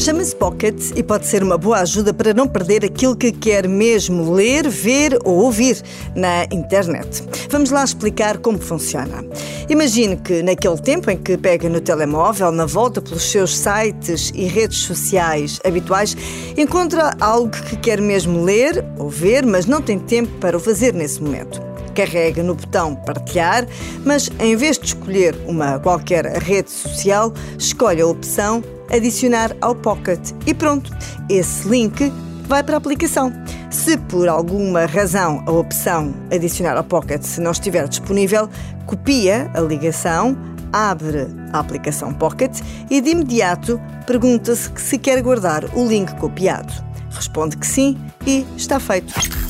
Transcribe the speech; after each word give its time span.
Chama-se 0.00 0.34
Pocket 0.34 0.92
e 0.96 1.02
pode 1.02 1.26
ser 1.26 1.42
uma 1.42 1.58
boa 1.58 1.80
ajuda 1.80 2.14
para 2.14 2.32
não 2.32 2.48
perder 2.48 2.86
aquilo 2.86 3.14
que 3.14 3.30
quer 3.30 3.68
mesmo 3.68 4.32
ler, 4.32 4.66
ver 4.66 5.18
ou 5.26 5.40
ouvir 5.40 5.76
na 6.16 6.44
internet. 6.44 7.22
Vamos 7.50 7.70
lá 7.70 7.84
explicar 7.84 8.38
como 8.38 8.58
funciona. 8.58 9.22
Imagine 9.68 10.16
que 10.16 10.42
naquele 10.42 10.78
tempo 10.78 11.10
em 11.10 11.18
que 11.18 11.36
pega 11.36 11.68
no 11.68 11.82
telemóvel, 11.82 12.50
na 12.50 12.64
volta 12.64 13.02
pelos 13.02 13.30
seus 13.30 13.54
sites 13.54 14.32
e 14.34 14.46
redes 14.46 14.78
sociais 14.78 15.60
habituais, 15.66 16.16
encontra 16.56 17.14
algo 17.20 17.50
que 17.50 17.76
quer 17.76 18.00
mesmo 18.00 18.42
ler 18.42 18.82
ou 18.96 19.10
ver, 19.10 19.44
mas 19.44 19.66
não 19.66 19.82
tem 19.82 19.98
tempo 19.98 20.32
para 20.40 20.56
o 20.56 20.60
fazer 20.60 20.94
nesse 20.94 21.22
momento 21.22 21.60
carrega 22.00 22.42
no 22.42 22.54
botão 22.54 22.94
partilhar, 22.94 23.66
mas 24.06 24.30
em 24.40 24.56
vez 24.56 24.78
de 24.78 24.86
escolher 24.86 25.36
uma 25.46 25.78
qualquer 25.78 26.24
rede 26.38 26.70
social, 26.70 27.32
escolhe 27.58 28.00
a 28.00 28.06
opção 28.06 28.64
adicionar 28.90 29.54
ao 29.60 29.74
Pocket 29.74 30.30
e 30.46 30.54
pronto, 30.54 30.90
esse 31.28 31.68
link 31.68 32.10
vai 32.46 32.62
para 32.62 32.76
a 32.76 32.78
aplicação. 32.78 33.30
Se 33.70 33.98
por 33.98 34.28
alguma 34.28 34.86
razão 34.86 35.44
a 35.46 35.50
opção 35.50 36.14
adicionar 36.32 36.76
ao 36.76 36.84
Pocket 36.84 37.22
não 37.36 37.50
estiver 37.50 37.86
disponível, 37.86 38.48
copia 38.86 39.50
a 39.52 39.60
ligação, 39.60 40.36
abre 40.72 41.28
a 41.52 41.58
aplicação 41.58 42.14
Pocket 42.14 42.60
e 42.88 43.00
de 43.02 43.10
imediato 43.10 43.78
pergunta-se 44.06 44.70
se 44.74 44.96
quer 44.96 45.20
guardar 45.20 45.64
o 45.76 45.86
link 45.86 46.14
copiado. 46.16 46.72
Responde 47.10 47.58
que 47.58 47.66
sim 47.66 47.98
e 48.26 48.46
está 48.56 48.80
feito. 48.80 49.49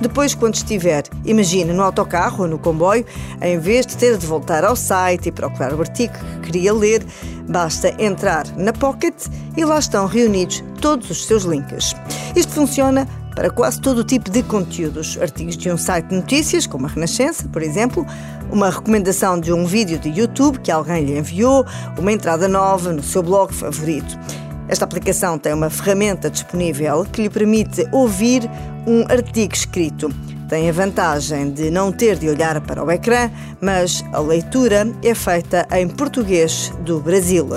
Depois, 0.00 0.34
quando 0.34 0.54
estiver, 0.54 1.04
imagine, 1.24 1.72
no 1.72 1.82
autocarro 1.82 2.42
ou 2.42 2.48
no 2.48 2.58
comboio, 2.58 3.04
em 3.40 3.58
vez 3.58 3.86
de 3.86 3.96
ter 3.96 4.18
de 4.18 4.26
voltar 4.26 4.64
ao 4.64 4.76
site 4.76 5.28
e 5.28 5.32
procurar 5.32 5.72
o 5.72 5.80
artigo 5.80 6.12
que 6.12 6.52
queria 6.52 6.72
ler, 6.72 7.04
basta 7.48 7.94
entrar 8.02 8.46
na 8.56 8.72
Pocket 8.72 9.14
e 9.56 9.64
lá 9.64 9.78
estão 9.78 10.06
reunidos 10.06 10.62
todos 10.80 11.10
os 11.10 11.26
seus 11.26 11.44
links. 11.44 11.94
Isto 12.34 12.52
funciona 12.52 13.08
para 13.34 13.50
quase 13.50 13.80
todo 13.80 13.98
o 13.98 14.04
tipo 14.04 14.30
de 14.30 14.42
conteúdos. 14.42 15.18
Artigos 15.20 15.56
de 15.56 15.70
um 15.70 15.76
site 15.76 16.06
de 16.06 16.16
notícias, 16.16 16.66
como 16.66 16.86
a 16.86 16.88
Renascença, 16.88 17.46
por 17.48 17.62
exemplo, 17.62 18.04
uma 18.50 18.70
recomendação 18.70 19.38
de 19.38 19.52
um 19.52 19.66
vídeo 19.66 19.98
de 19.98 20.08
YouTube 20.08 20.58
que 20.60 20.70
alguém 20.70 21.04
lhe 21.04 21.18
enviou, 21.18 21.64
uma 21.98 22.12
entrada 22.12 22.48
nova 22.48 22.92
no 22.92 23.02
seu 23.02 23.22
blog 23.22 23.52
favorito. 23.52 24.18
Esta 24.68 24.84
aplicação 24.84 25.38
tem 25.38 25.52
uma 25.52 25.70
ferramenta 25.70 26.28
disponível 26.28 27.04
que 27.04 27.22
lhe 27.22 27.30
permite 27.30 27.86
ouvir 27.92 28.50
um 28.86 29.02
artigo 29.02 29.54
escrito. 29.54 30.10
Tem 30.48 30.68
a 30.68 30.72
vantagem 30.72 31.50
de 31.50 31.70
não 31.70 31.92
ter 31.92 32.16
de 32.16 32.28
olhar 32.28 32.60
para 32.60 32.84
o 32.84 32.90
ecrã, 32.90 33.30
mas 33.60 34.04
a 34.12 34.18
leitura 34.18 34.88
é 35.02 35.14
feita 35.14 35.66
em 35.72 35.88
português 35.88 36.72
do 36.80 37.00
Brasil. 37.00 37.48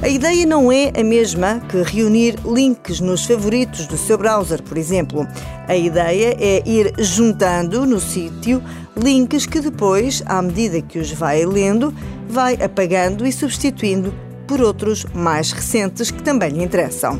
A 0.00 0.08
ideia 0.08 0.44
não 0.44 0.70
é 0.70 0.92
a 0.96 1.02
mesma 1.02 1.60
que 1.68 1.82
reunir 1.82 2.36
links 2.44 3.00
nos 3.00 3.24
favoritos 3.24 3.86
do 3.86 3.96
seu 3.96 4.18
browser, 4.18 4.62
por 4.62 4.76
exemplo. 4.76 5.26
A 5.66 5.76
ideia 5.76 6.36
é 6.38 6.62
ir 6.68 6.92
juntando 6.98 7.86
no 7.86 7.98
sítio 7.98 8.62
links 8.96 9.46
que 9.46 9.60
depois, 9.60 10.22
à 10.26 10.42
medida 10.42 10.80
que 10.82 10.98
os 10.98 11.10
vai 11.12 11.44
lendo, 11.44 11.94
vai 12.28 12.54
apagando 12.62 13.26
e 13.26 13.32
substituindo 13.32 14.12
por 14.46 14.60
outros 14.60 15.04
mais 15.14 15.52
recentes 15.52 16.10
que 16.10 16.22
também 16.22 16.50
lhe 16.50 16.62
interessam. 16.62 17.18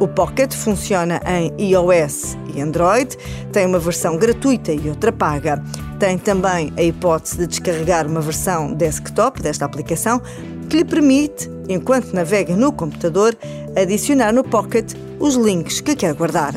O 0.00 0.08
Pocket 0.08 0.52
funciona 0.52 1.20
em 1.26 1.70
iOS 1.70 2.36
e 2.54 2.60
Android, 2.60 3.16
tem 3.52 3.66
uma 3.66 3.78
versão 3.78 4.16
gratuita 4.16 4.72
e 4.72 4.88
outra 4.88 5.12
paga. 5.12 5.62
Tem 5.98 6.18
também 6.18 6.72
a 6.76 6.82
hipótese 6.82 7.38
de 7.38 7.46
descarregar 7.46 8.06
uma 8.06 8.20
versão 8.20 8.72
desktop 8.74 9.40
desta 9.40 9.64
aplicação 9.64 10.20
que 10.68 10.78
lhe 10.78 10.84
permite, 10.84 11.48
enquanto 11.68 12.12
navega 12.12 12.56
no 12.56 12.72
computador, 12.72 13.36
adicionar 13.76 14.32
no 14.32 14.42
Pocket 14.42 14.92
os 15.20 15.36
links 15.36 15.80
que 15.80 15.94
quer 15.94 16.14
guardar. 16.14 16.54